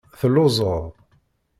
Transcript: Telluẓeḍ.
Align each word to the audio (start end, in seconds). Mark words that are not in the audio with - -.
Telluẓeḍ. 0.19 0.85